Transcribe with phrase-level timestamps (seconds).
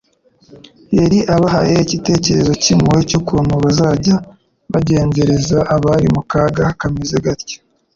[0.99, 4.15] yari abahaye icyitegererezo cy'impuhwe cy'ukuntu bazajya
[4.71, 7.57] bagenzereza abari mu kaga kameze gatyo.